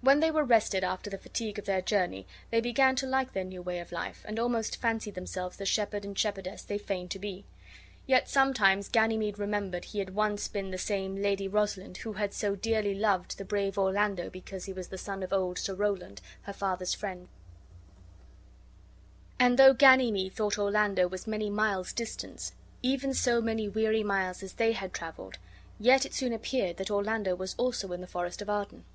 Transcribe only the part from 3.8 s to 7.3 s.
of life, and almost fancied themselves the shepherd and shepherdess they feigned to